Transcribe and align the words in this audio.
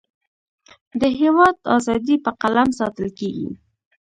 د 1.01 1.03
هیواد 1.19 1.55
اذادی 1.75 2.15
په 2.25 2.31
قلم 2.41 2.69
ساتلکیږی 2.79 3.49